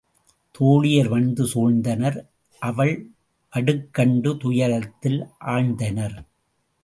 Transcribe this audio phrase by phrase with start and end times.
[0.55, 2.17] தோழியர் வந்து சூழ்ந்தனர்
[2.61, 2.93] அவள்
[3.53, 5.19] வடுக்கண்டு துயரத்தில்
[5.45, 6.17] ஆழ்ந்தனர்.